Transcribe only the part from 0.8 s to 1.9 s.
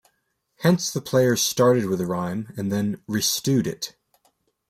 the players started